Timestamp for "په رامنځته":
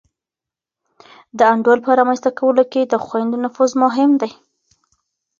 1.85-2.29